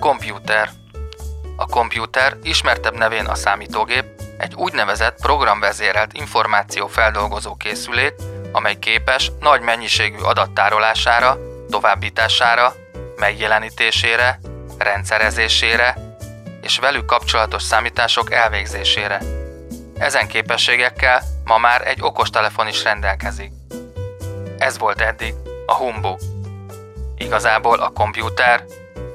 Komputer. 0.00 0.70
A 1.56 1.66
komputer, 1.66 2.36
ismertebb 2.42 2.96
nevén 2.96 3.24
a 3.24 3.34
számítógép, 3.34 4.04
egy 4.38 4.54
úgynevezett 4.54 5.20
programvezérelt 5.20 6.12
információfeldolgozó 6.12 7.54
készülék, 7.54 8.14
amely 8.52 8.78
képes 8.78 9.32
nagy 9.40 9.60
mennyiségű 9.60 10.18
adattárolására, 10.22 11.38
továbbítására, 11.70 12.74
megjelenítésére, 13.18 14.40
rendszerezésére 14.78 15.96
és 16.60 16.78
velük 16.78 17.04
kapcsolatos 17.04 17.62
számítások 17.62 18.32
elvégzésére. 18.32 19.20
Ezen 19.98 20.28
képességekkel 20.28 21.22
ma 21.44 21.58
már 21.58 21.86
egy 21.86 22.02
okostelefon 22.02 22.68
is 22.68 22.82
rendelkezik. 22.82 23.52
Ez 24.58 24.78
volt 24.78 25.00
eddig 25.00 25.34
a 25.66 25.74
Humbu. 25.74 26.16
Igazából 27.16 27.78
a 27.78 27.88
komputer 27.88 28.64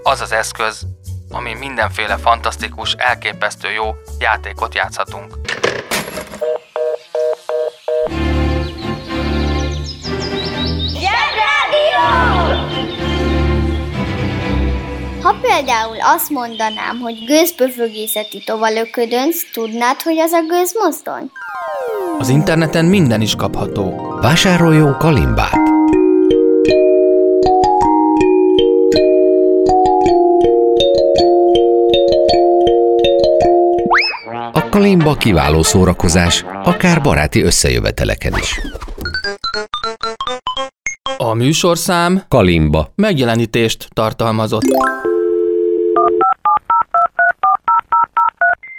az 0.03 0.21
az 0.21 0.31
eszköz, 0.31 0.85
ami 1.29 1.53
mindenféle 1.53 2.17
fantasztikus, 2.17 2.93
elképesztő 2.93 3.71
jó 3.71 3.95
játékot 4.19 4.75
játszhatunk. 4.75 5.33
Ha 15.23 15.35
például 15.41 15.97
azt 16.15 16.29
mondanám, 16.29 16.99
hogy 16.99 17.23
gőzpöfögészeti 17.25 18.43
tovalöködönc, 18.45 19.37
tudnád, 19.53 20.01
hogy 20.01 20.19
az 20.19 20.31
a 20.31 20.41
gőzmozdony? 20.47 21.31
Az 22.19 22.29
interneten 22.29 22.85
minden 22.85 23.21
is 23.21 23.35
kapható. 23.35 24.17
Vásároljon 24.21 24.97
kalimbát! 24.97 25.59
A 34.51 34.69
kalimba 34.69 35.15
kiváló 35.15 35.63
szórakozás, 35.63 36.45
akár 36.63 37.01
baráti 37.01 37.41
összejöveteleken 37.41 38.33
is. 38.37 38.59
A 41.17 41.33
műsorszám 41.33 42.23
Kalimba. 42.27 42.91
megjelenítést 42.95 43.87
tartalmazott. 43.93 44.65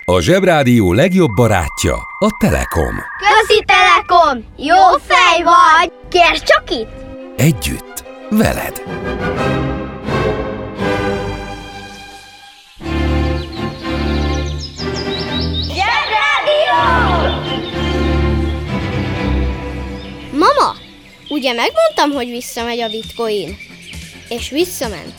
A 0.06 0.20
Zsebrádió 0.20 0.92
legjobb 0.92 1.30
barátja 1.34 1.94
a 2.18 2.36
Telekom. 2.38 2.94
Közi 3.18 3.64
Telekom! 3.64 4.44
Jó 4.56 4.98
fej 5.06 5.42
vagy! 5.42 5.92
Kérd 6.08 6.42
csak 6.42 6.70
itt! 6.70 6.88
Együtt, 7.36 8.04
veled. 8.30 8.82
Mama, 20.32 20.74
ugye 21.28 21.52
megmondtam, 21.52 22.10
hogy 22.14 22.30
visszamegy 22.30 22.80
a 22.80 22.88
bitcoin? 22.88 23.56
És 24.28 24.50
visszament. 24.50 25.14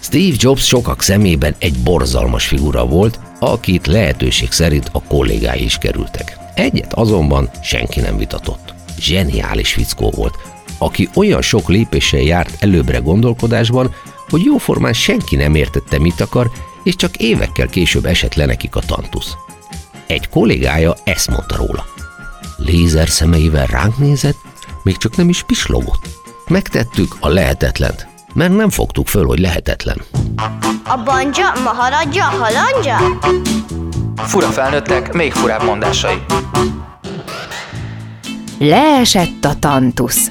Steve 0.00 0.34
Jobs 0.38 0.66
sokak 0.66 1.02
szemében 1.02 1.54
egy 1.58 1.74
borzalmas 1.84 2.46
figura 2.46 2.86
volt, 2.86 3.18
akit 3.38 3.86
lehetőség 3.86 4.52
szerint 4.52 4.88
a 4.92 5.02
kollégái 5.02 5.64
is 5.64 5.78
kerültek. 5.78 6.38
Egyet 6.54 6.92
azonban 6.92 7.50
senki 7.62 8.00
nem 8.00 8.16
vitatott. 8.16 8.74
Zseniális 8.98 9.72
fickó 9.72 10.10
volt, 10.10 10.38
aki 10.78 11.08
olyan 11.14 11.42
sok 11.42 11.68
lépéssel 11.68 12.20
járt 12.20 12.56
előbbre 12.62 12.98
gondolkodásban, 12.98 13.94
hogy 14.28 14.44
jóformán 14.44 14.92
senki 14.92 15.36
nem 15.36 15.54
értette, 15.54 15.98
mit 15.98 16.20
akar, 16.20 16.50
és 16.82 16.96
csak 16.96 17.16
évekkel 17.16 17.68
később 17.68 18.04
esett 18.04 18.34
le 18.34 18.46
nekik 18.46 18.76
a 18.76 18.80
tantusz. 18.80 19.36
Egy 20.06 20.28
kollégája 20.28 20.94
ezt 21.04 21.30
mondta 21.30 21.56
róla. 21.56 21.86
Lézer 22.56 23.08
szemeivel 23.08 23.66
ránk 23.66 23.98
nézett, 23.98 24.38
még 24.82 24.96
csak 24.96 25.16
nem 25.16 25.28
is 25.28 25.42
pislogott. 25.42 26.08
Megtettük 26.48 27.16
a 27.20 27.28
lehetetlent, 27.28 28.08
mert 28.36 28.56
nem 28.56 28.70
fogtuk 28.70 29.08
föl, 29.08 29.26
hogy 29.26 29.38
lehetetlen. 29.38 30.02
A 30.84 31.02
banja, 31.04 31.52
maharadja, 31.64 32.24
halandja? 32.24 32.96
Fura 34.16 34.46
felnőttek, 34.46 35.12
még 35.12 35.32
furább 35.32 35.62
mondásai. 35.64 36.22
Leesett 38.58 39.44
a 39.44 39.54
tantusz. 39.58 40.30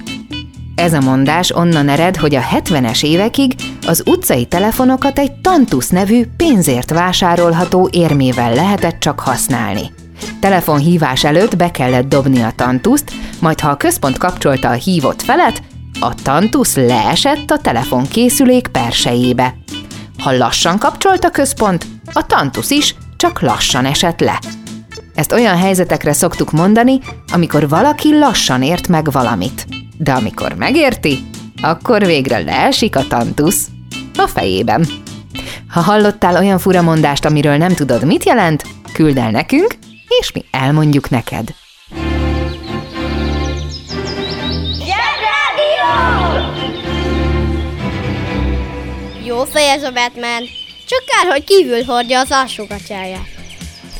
Ez 0.76 0.94
a 0.94 1.00
mondás 1.00 1.52
onnan 1.52 1.90
ered, 1.90 2.16
hogy 2.16 2.36
a 2.36 2.42
70-es 2.42 3.04
évekig 3.04 3.54
az 3.88 4.04
utcai 4.06 4.46
telefonokat 4.46 5.20
egy 5.20 5.32
tantusz 5.32 5.90
nevű 5.90 6.26
pénzért 6.38 6.90
vásárolható 6.90 7.90
érmével 7.92 8.54
lehetett 8.54 9.00
csak 9.00 9.20
használni. 9.20 9.92
Telefonhívás 10.40 11.24
előtt 11.24 11.56
be 11.56 11.72
kellett 11.72 12.08
dobni 12.08 12.42
a 12.42 12.54
tantuszt, 12.56 13.12
majd 13.40 13.60
ha 13.60 13.70
a 13.70 13.78
központ 13.78 14.18
kapcsolta 14.18 14.70
a 14.70 14.74
hívott 14.74 15.22
felet, 15.22 15.62
a 16.00 16.14
tantusz 16.24 16.76
leesett 16.76 17.52
a 17.52 17.58
telefonkészülék 17.58 18.68
persejébe. 18.68 19.56
Ha 20.20 20.38
lassan 20.38 20.78
kapcsolt 20.78 21.24
a 21.24 21.30
központ, 21.30 21.86
a 22.14 22.26
tantusz 22.26 22.70
is 22.70 22.96
csak 23.18 23.42
lassan 23.42 23.86
esett 23.86 24.20
le. 24.20 24.40
Ezt 25.16 25.32
olyan 25.32 25.58
helyzetekre 25.58 26.14
szoktuk 26.14 26.52
mondani, 26.52 27.00
amikor 27.34 27.70
valaki 27.70 28.18
lassan 28.18 28.64
ért 28.64 28.88
meg 28.88 29.12
valamit. 29.12 29.66
De 29.98 30.14
amikor 30.14 30.54
megérti, 30.54 31.30
akkor 31.62 32.06
végre 32.06 32.40
leesik 32.40 32.96
a 32.96 33.08
tantusz 33.08 33.68
a 34.18 34.28
fejében. 34.28 34.88
Ha 35.70 35.82
hallottál 35.82 36.36
olyan 36.36 36.60
furamondást, 36.60 37.26
amiről 37.26 37.58
nem 37.58 37.74
tudod, 37.74 38.06
mit 38.06 38.26
jelent, 38.26 38.64
küld 38.94 39.18
el 39.18 39.32
nekünk, 39.32 39.76
és 40.20 40.32
mi 40.32 40.46
elmondjuk 40.52 41.10
neked. 41.10 41.56
Jó 49.54 49.88
a 49.88 49.92
Batman. 49.92 50.44
Csak 50.88 51.04
kár, 51.06 51.32
hogy 51.32 51.44
kívül 51.44 51.84
hordja 51.84 52.20
az 52.20 52.32
alsógatyáját. 52.32 53.28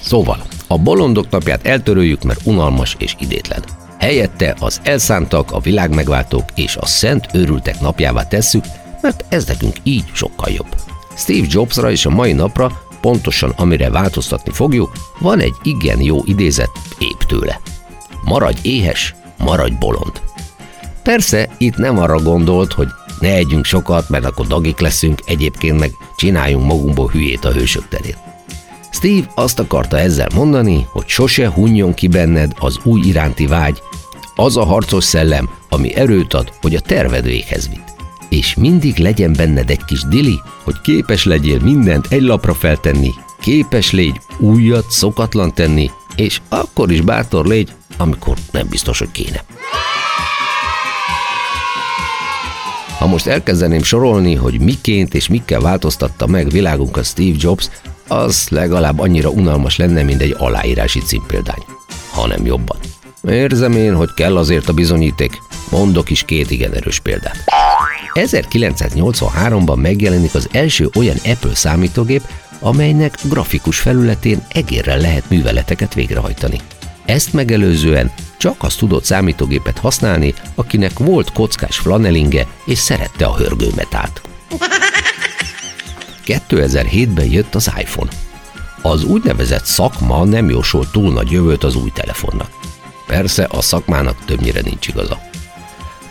Szóval, 0.02 0.46
a 0.68 0.78
bolondok 0.78 1.30
napját 1.30 1.68
eltöröljük, 1.68 2.24
mert 2.24 2.40
unalmas 2.44 2.96
és 3.00 3.16
idétlen. 3.20 3.64
Helyette 4.00 4.56
az 4.60 4.82
elszántak, 4.84 5.52
a 5.52 5.60
világmegváltók 5.60 6.44
és 6.56 6.76
a 6.76 6.86
szent 6.86 7.28
őrültek 7.34 7.80
napjává 7.80 8.28
tesszük, 8.28 8.64
mert 9.02 9.26
ez 9.30 9.46
nekünk 9.46 9.76
így 9.84 10.06
sokkal 10.14 10.52
jobb. 10.52 10.76
Steve 11.18 11.48
Jobsra 11.50 11.92
és 11.92 12.06
a 12.06 12.10
mai 12.10 12.34
napra, 12.34 12.82
pontosan 13.02 13.54
amire 13.56 13.90
változtatni 13.90 14.52
fogjuk, 14.52 14.92
van 15.20 15.40
egy 15.40 15.56
igen 15.64 16.02
jó 16.02 16.22
idézet 16.26 16.72
épp 17.00 17.20
tőle. 17.28 17.60
maradj 18.24 18.70
éhes, 18.70 19.16
maradj 19.38 19.74
bolond. 19.80 20.22
Persze, 21.06 21.50
itt 21.58 21.78
nem 21.78 21.98
arra 21.98 22.20
gondolt, 22.20 22.74
hogy 22.74 22.88
ne 23.20 23.34
együnk 23.34 23.66
sokat, 23.66 24.10
mert 24.10 24.26
akkor 24.26 24.48
dagik 24.48 24.80
leszünk, 24.80 25.22
egyébként 25.26 25.80
meg 25.80 25.92
csináljunk 26.16 26.66
magunkból 26.66 27.10
hülyét 27.10 27.46
a 27.46 27.52
hősök 27.52 27.88
terén. 27.88 28.16
Steve 28.92 29.32
azt 29.36 29.60
akarta 29.60 30.00
ezzel 30.00 30.28
mondani, 30.34 30.88
hogy 30.92 31.08
sose 31.08 31.50
hunjon 31.50 31.94
ki 31.94 32.08
benned 32.08 32.52
az 32.60 32.80
új 32.84 33.02
iránti 33.04 33.48
vágy, 33.48 33.82
az 34.36 34.58
a 34.58 34.64
harcos 34.64 35.04
szellem, 35.04 35.50
ami 35.70 35.96
erőt 35.96 36.34
ad, 36.34 36.54
hogy 36.62 36.76
a 36.76 36.80
terved 36.80 37.24
véghez 37.24 37.70
vitt. 37.70 37.94
És 38.30 38.56
mindig 38.56 38.98
legyen 38.98 39.34
benned 39.38 39.70
egy 39.70 39.86
kis 39.86 40.02
dili, 40.02 40.42
hogy 40.64 40.82
képes 40.82 41.26
legyél 41.26 41.60
mindent 41.60 42.06
egy 42.10 42.22
lapra 42.22 42.54
feltenni, 42.54 43.12
képes 43.42 43.92
légy 43.92 44.20
újat 44.38 44.86
szokatlan 44.90 45.54
tenni, 45.54 45.92
és 46.16 46.42
akkor 46.50 46.92
is 46.92 47.02
bátor 47.02 47.46
légy, 47.46 47.72
amikor 47.98 48.38
nem 48.52 48.68
biztos, 48.70 49.00
hogy 49.00 49.12
kéne. 49.12 49.44
Ha 52.98 53.08
most 53.08 53.28
elkezdeném 53.28 53.84
sorolni, 53.84 54.36
hogy 54.36 54.60
miként 54.60 55.14
és 55.14 55.28
mikkel 55.28 55.60
változtatta 55.60 56.28
meg 56.28 56.50
világunkat 56.50 57.06
Steve 57.06 57.36
Jobs, 57.40 57.70
az 58.08 58.48
legalább 58.50 59.00
annyira 59.00 59.30
unalmas 59.30 59.78
lenne, 59.78 60.04
mint 60.04 60.22
egy 60.22 60.36
aláírási 60.38 61.00
címpéldány, 61.00 61.64
hanem 62.12 62.46
jobban. 62.46 62.78
Érzem 63.28 63.72
én, 63.72 63.96
hogy 63.96 64.14
kell 64.14 64.38
azért 64.38 64.70
a 64.70 64.74
bizonyíték, 64.74 65.42
mondok 65.72 66.10
is 66.10 66.24
két 66.24 66.52
igen 66.52 66.74
erős 66.74 67.00
példát. 67.00 67.38
1983-ban 68.14 69.82
megjelenik 69.82 70.36
az 70.36 70.50
első 70.52 70.90
olyan 70.98 71.18
Apple 71.26 71.56
számítógép, 71.56 72.22
amelynek 72.60 73.18
grafikus 73.24 73.80
felületén 73.80 74.46
egérrel 74.48 74.98
lehet 74.98 75.30
műveleteket 75.30 75.94
végrehajtani. 75.94 76.60
Ezt 77.06 77.34
megelőzően 77.34 78.12
csak 78.38 78.64
az 78.64 78.76
tudott 78.76 79.04
számítógépet 79.04 79.78
használni, 79.78 80.34
akinek 80.56 81.00
volt 81.00 81.32
kockás 81.32 81.78
flanelinge 81.78 82.48
és 82.66 82.78
szerette 82.78 83.26
a 83.26 83.36
hörgőmetált. 83.36 84.22
2007-ben 86.26 87.32
jött 87.32 87.56
az 87.56 87.72
iPhone. 87.78 88.12
Az 88.82 89.04
úgynevezett 89.04 89.66
szakma 89.66 90.24
nem 90.24 90.50
jósolt 90.50 90.92
túl 90.92 91.14
nagy 91.14 91.32
jövőt 91.32 91.64
az 91.64 91.76
új 91.76 91.92
telefonnak. 91.94 92.50
Persze 93.08 93.48
a 93.52 93.62
szakmának 93.62 94.26
többnyire 94.26 94.62
nincs 94.62 94.88
igaza. 94.88 95.20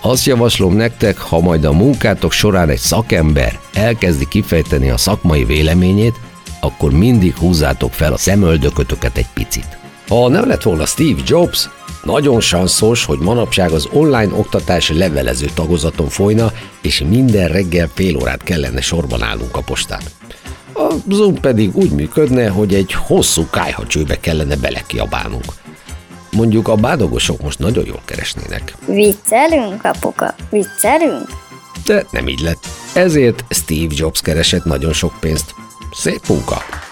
Azt 0.00 0.24
javaslom 0.24 0.74
nektek, 0.74 1.18
ha 1.18 1.40
majd 1.40 1.64
a 1.64 1.72
munkátok 1.72 2.32
során 2.32 2.68
egy 2.68 2.78
szakember 2.78 3.58
elkezdi 3.72 4.28
kifejteni 4.28 4.90
a 4.90 4.96
szakmai 4.96 5.44
véleményét, 5.44 6.20
akkor 6.60 6.92
mindig 6.92 7.36
húzzátok 7.36 7.92
fel 7.92 8.12
a 8.12 8.16
szemöldökötöket 8.16 9.16
egy 9.16 9.28
picit. 9.34 9.83
Ha 10.08 10.28
nem 10.28 10.46
lett 10.46 10.62
volna 10.62 10.86
Steve 10.86 11.20
Jobs, 11.26 11.68
nagyon 12.02 12.40
sanszos, 12.40 13.04
hogy 13.04 13.18
manapság 13.18 13.70
az 13.70 13.88
online 13.92 14.34
oktatás 14.34 14.90
levelező 14.90 15.46
tagozaton 15.54 16.08
folyna, 16.08 16.52
és 16.82 17.04
minden 17.08 17.48
reggel 17.48 17.90
fél 17.94 18.16
órát 18.16 18.42
kellene 18.42 18.80
sorban 18.80 19.22
állnunk 19.22 19.56
a 19.56 19.60
postán. 19.60 20.00
A 20.74 20.94
Zoom 21.08 21.34
pedig 21.34 21.76
úgy 21.76 21.90
működne, 21.90 22.48
hogy 22.48 22.74
egy 22.74 22.92
hosszú 22.92 23.46
kájhacsőbe 23.50 24.20
kellene 24.20 24.56
belekiabálnunk. 24.56 25.44
Mondjuk 26.32 26.68
a 26.68 26.74
bádogosok 26.74 27.42
most 27.42 27.58
nagyon 27.58 27.86
jól 27.86 28.00
keresnének. 28.04 28.74
Viccelünk, 28.86 29.84
apuka? 29.84 30.34
Viccelünk? 30.50 31.28
De 31.84 32.06
nem 32.10 32.28
így 32.28 32.40
lett. 32.40 32.66
Ezért 32.94 33.44
Steve 33.48 33.94
Jobs 33.96 34.20
keresett 34.20 34.64
nagyon 34.64 34.92
sok 34.92 35.12
pénzt. 35.20 35.54
Szép 35.92 36.20
munka! 36.28 36.83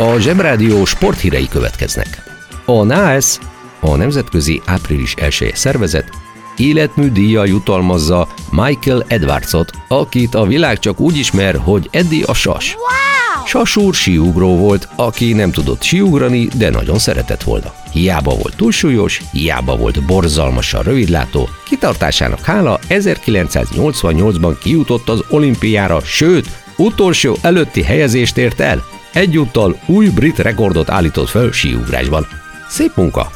A 0.00 0.18
Zsebrádió 0.18 0.84
sporthírei 0.84 1.48
következnek. 1.48 2.22
A 2.64 2.82
NAS, 2.82 3.38
a 3.80 3.96
Nemzetközi 3.96 4.62
Április 4.64 5.14
1 5.14 5.50
szervezet 5.54 6.10
életmű 6.56 7.10
díja 7.10 7.44
jutalmazza 7.44 8.28
Michael 8.50 9.04
Edwardsot, 9.08 9.70
akit 9.88 10.34
a 10.34 10.46
világ 10.46 10.78
csak 10.78 11.00
úgy 11.00 11.16
ismer, 11.16 11.56
hogy 11.56 11.88
Eddie 11.90 12.24
a 12.26 12.34
Sas. 12.34 12.74
Wow! 12.74 13.46
Sasúr 13.46 13.94
síugró 13.94 14.56
volt, 14.56 14.88
aki 14.96 15.32
nem 15.32 15.50
tudott 15.50 15.82
síugrani, 15.82 16.48
de 16.56 16.70
nagyon 16.70 16.98
szeretett 16.98 17.42
volna. 17.42 17.74
Hiába 17.92 18.34
volt 18.34 18.56
túlsúlyos, 18.56 19.20
hiába 19.32 19.76
volt 19.76 20.04
borzalmasan 20.04 20.82
rövidlátó, 20.82 21.48
kitartásának 21.64 22.44
hála 22.44 22.78
1988-ban 22.88 24.56
kijutott 24.62 25.08
az 25.08 25.24
olimpiára, 25.28 26.00
sőt, 26.04 26.48
utolsó 26.76 27.36
előtti 27.42 27.82
helyezést 27.82 28.36
ért 28.36 28.60
el. 28.60 28.98
Egyúttal 29.12 29.80
új 29.86 30.08
brit 30.08 30.38
rekordot 30.38 30.90
állított 30.90 31.28
fel 31.28 31.50
síugrásban. 31.50 32.26
Szép 32.68 32.96
munka! 32.96 33.30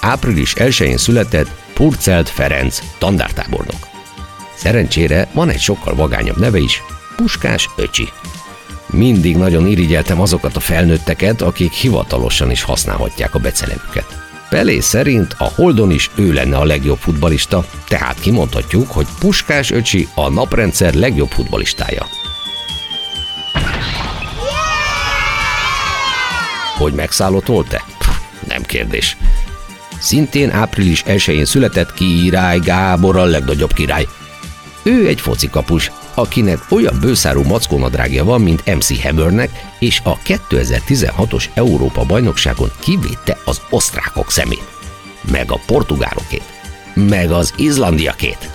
Április 0.00 0.54
1-én 0.56 0.96
született 0.96 1.50
Purcelt 1.74 2.28
Ferenc, 2.28 2.78
tandártábornok. 2.98 3.86
Szerencsére 4.54 5.28
van 5.32 5.48
egy 5.48 5.60
sokkal 5.60 5.94
vagányabb 5.94 6.38
neve 6.38 6.58
is, 6.58 6.82
Puskás 7.16 7.68
öcsi. 7.76 8.08
Mindig 8.86 9.36
nagyon 9.36 9.66
irigyeltem 9.66 10.20
azokat 10.20 10.56
a 10.56 10.60
felnőtteket, 10.60 11.42
akik 11.42 11.72
hivatalosan 11.72 12.50
is 12.50 12.62
használhatják 12.62 13.34
a 13.34 13.38
becelevüket. 13.38 14.06
Pelé 14.48 14.80
szerint 14.80 15.34
a 15.38 15.52
Holdon 15.54 15.90
is 15.90 16.10
ő 16.14 16.32
lenne 16.32 16.56
a 16.56 16.64
legjobb 16.64 16.98
futbalista, 16.98 17.64
tehát 17.88 18.20
kimondhatjuk, 18.20 18.90
hogy 18.90 19.06
Puskás 19.18 19.70
öcsi 19.70 20.08
a 20.14 20.28
naprendszer 20.28 20.94
legjobb 20.94 21.30
futbalistája. 21.30 22.06
Hogy 26.76 26.92
megszállott 26.92 27.46
volt-e? 27.46 27.84
Nem 28.48 28.62
kérdés. 28.62 29.16
Szintén 30.00 30.50
április 30.50 31.02
1-én 31.06 31.44
született 31.44 31.94
Király 31.94 32.58
Gábor 32.58 33.16
a 33.16 33.24
legnagyobb 33.24 33.72
király. 33.72 34.06
Ő 34.82 35.06
egy 35.06 35.20
focikapus, 35.20 35.90
akinek 36.14 36.58
olyan 36.68 36.98
bőszárú 37.00 37.42
mackónadrágja 37.42 38.24
van, 38.24 38.40
mint 38.40 38.74
MC 38.74 39.02
Hammernek, 39.02 39.50
és 39.78 40.00
a 40.04 40.18
2016-os 40.18 41.44
Európa 41.54 42.04
bajnokságon 42.04 42.70
kivédte 42.78 43.38
az 43.44 43.60
osztrákok 43.70 44.30
szemét. 44.30 44.68
Meg 45.30 45.52
a 45.52 45.60
portugálokét. 45.66 46.52
Meg 46.94 47.30
az 47.30 47.52
izlandiakét. 47.56 48.50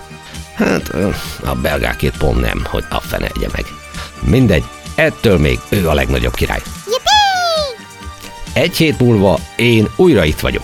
Hát 0.55 0.89
a 1.45 1.55
belgákét 1.55 2.17
pont 2.17 2.41
nem, 2.41 2.62
hogy 2.65 2.86
a 2.89 2.99
fene 2.99 3.27
egye 3.36 3.47
meg. 3.51 3.65
Mindegy, 4.19 4.63
ettől 4.95 5.38
még 5.38 5.60
ő 5.69 5.89
a 5.89 5.93
legnagyobb 5.93 6.34
király. 6.34 6.62
Egy 8.53 8.77
hét 8.77 8.99
múlva 8.99 9.39
én 9.55 9.88
újra 9.95 10.23
itt 10.23 10.39
vagyok. 10.39 10.63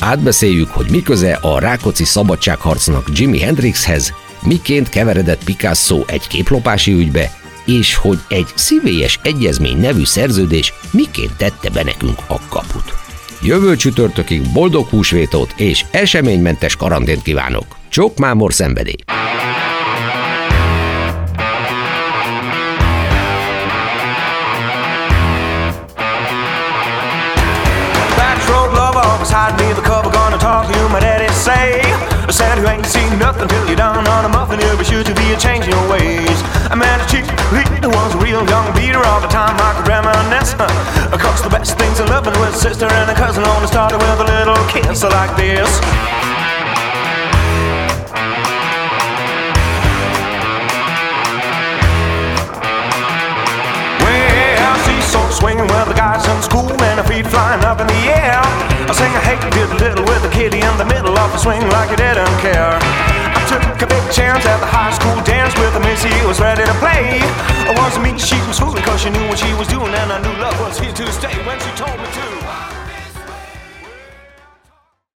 Átbeszéljük, 0.00 0.68
hogy 0.68 0.90
mi 0.90 1.02
köze 1.02 1.32
a 1.32 1.58
Rákóczi 1.58 2.04
szabadságharcnak 2.04 3.06
Jimi 3.14 3.40
Hendrixhez, 3.40 4.12
miként 4.42 4.88
keveredett 4.88 5.44
Picasso 5.44 6.02
egy 6.06 6.26
képlopási 6.26 6.92
ügybe, 6.92 7.32
és 7.66 7.94
hogy 7.94 8.18
egy 8.28 8.46
szívélyes 8.54 9.18
egyezmény 9.22 9.76
nevű 9.80 10.04
szerződés 10.04 10.72
miként 10.90 11.36
tette 11.36 11.70
be 11.70 11.82
nekünk 11.82 12.18
a 12.26 12.40
kaput. 12.48 12.94
Jövő 13.42 13.76
csütörtökig 13.76 14.52
boldog 14.52 14.86
húsvétot 14.86 15.54
és 15.56 15.84
eseménymentes 15.90 16.76
karantént 16.76 17.22
kívánok. 17.22 17.76
Csok 17.88 18.18
mámor 18.18 18.52
szenvedély! 18.52 18.96
Say. 31.40 31.80
A 32.28 32.32
Santa 32.32 32.60
who 32.60 32.68
ain't 32.68 32.86
seen 32.86 33.18
nothing 33.18 33.48
till 33.48 33.66
you're 33.66 33.80
down 33.80 34.06
on 34.06 34.24
a 34.24 34.28
muffin. 34.28 34.60
He'll 34.60 34.76
be 34.76 34.84
sure 34.84 35.02
to 35.02 35.14
be 35.14 35.32
a 35.32 35.38
change 35.40 35.64
in 35.64 35.72
your 35.72 35.88
ways. 35.88 36.38
A 36.70 36.76
man 36.76 37.00
a 37.00 37.06
cheap 37.10 37.26
leader 37.50 37.88
was 37.88 38.14
a 38.14 38.18
real 38.18 38.46
young 38.46 38.72
beater 38.76 39.02
All 39.02 39.20
the 39.20 39.26
time 39.26 39.56
I 39.58 39.74
could 39.74 39.88
reminisce 39.88 40.54
Of 41.12 41.18
course 41.20 41.42
the 41.42 41.50
best 41.50 41.76
things 41.76 41.98
in 41.98 42.06
loving 42.06 42.38
with 42.38 42.54
a 42.54 42.58
sister 42.58 42.86
and 42.86 43.10
a 43.10 43.14
cousin 43.14 43.42
Only 43.44 43.66
started 43.66 43.98
with 43.98 44.20
a 44.20 44.24
little 44.24 44.62
kiss 44.68 45.02
like 45.02 45.36
this 45.36 46.29
swinging 55.40 55.66
with 55.66 55.88
the 55.88 55.96
guys 55.96 56.20
in 56.28 56.38
school 56.42 56.68
and 56.68 57.00
her 57.00 57.06
feet 57.08 57.26
flying 57.26 57.64
up 57.64 57.80
in 57.80 57.86
the 57.88 58.02
air. 58.12 58.40
I 58.86 58.92
sing 58.92 59.10
a 59.16 59.20
hey 59.24 59.40
did 59.50 59.72
little 59.80 60.04
with 60.04 60.22
the 60.22 60.28
kitty 60.28 60.60
in 60.60 60.74
the 60.76 60.84
middle 60.84 61.16
of 61.16 61.32
the 61.32 61.38
swing 61.38 61.64
like 61.72 61.90
you 61.90 61.96
didn't 61.96 62.36
care. 62.44 62.76
I 62.76 63.42
took 63.48 63.64
a 63.80 63.88
big 63.88 64.04
chance 64.12 64.44
at 64.44 64.60
the 64.60 64.68
high 64.68 64.92
school 64.92 65.16
dance 65.24 65.56
with 65.56 65.74
a 65.74 65.80
missy 65.80 66.12
who 66.20 66.28
was 66.28 66.40
ready 66.40 66.62
to 66.62 66.76
play. 66.76 67.24
It 67.66 67.74
wasn't 67.80 68.04
me 68.04 68.18
she 68.20 68.36
was 68.46 68.60
fooling 68.60 68.84
cause 68.84 69.00
she 69.00 69.10
knew 69.10 69.26
what 69.28 69.38
she 69.38 69.52
was 69.54 69.66
doing 69.66 69.92
and 69.92 70.12
I 70.12 70.20
knew 70.20 70.36
love 70.38 70.58
was 70.60 70.78
here 70.78 70.92
to 70.92 71.12
stay 71.12 71.34
when 71.48 71.58
she 71.58 71.70
told 71.74 71.96
me 71.96 72.06
to. 72.06 72.69